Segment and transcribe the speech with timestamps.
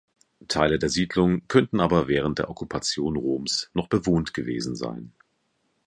[0.47, 5.13] Teile der Siedlung könnten aber während der Okkupation Roms noch bewohnt gewesen sein.